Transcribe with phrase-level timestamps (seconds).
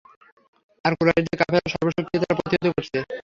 [0.85, 2.97] আর কুরাইশের কাফেররা সর্বশক্তিতে তা প্রতিহত করছে।